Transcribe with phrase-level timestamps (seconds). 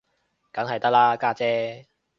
[0.51, 1.85] 梗係得啦，家姐